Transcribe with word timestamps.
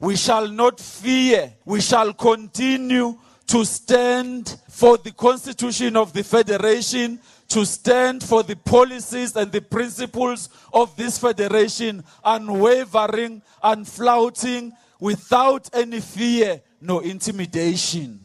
We 0.00 0.16
shall 0.16 0.48
not 0.48 0.78
fear. 0.80 1.52
We 1.64 1.80
shall 1.80 2.12
continue 2.12 3.18
to 3.46 3.64
stand 3.64 4.58
for 4.68 4.98
the 4.98 5.12
constitution 5.12 5.96
of 5.96 6.12
the 6.12 6.24
federation, 6.24 7.20
to 7.48 7.64
stand 7.64 8.22
for 8.22 8.42
the 8.42 8.56
policies 8.56 9.36
and 9.36 9.50
the 9.52 9.62
principles 9.62 10.48
of 10.72 10.96
this 10.96 11.18
federation, 11.18 12.04
unwavering, 12.24 13.40
unflouting, 13.62 14.72
without 14.98 15.68
any 15.72 16.00
fear 16.00 16.60
nor 16.80 17.04
intimidation. 17.04 18.20